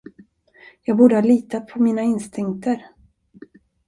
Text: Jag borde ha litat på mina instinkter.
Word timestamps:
Jag 0.81 0.97
borde 0.97 1.15
ha 1.15 1.21
litat 1.21 1.67
på 1.67 1.81
mina 1.83 2.01
instinkter. 2.01 2.85